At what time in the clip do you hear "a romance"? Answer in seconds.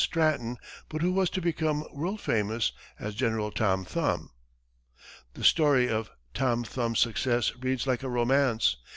8.01-8.77